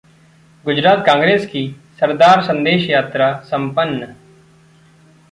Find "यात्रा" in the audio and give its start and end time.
2.89-3.31